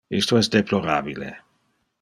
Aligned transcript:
Isto 0.19 0.33
es 0.41 0.49
deplorabile. 0.55 1.31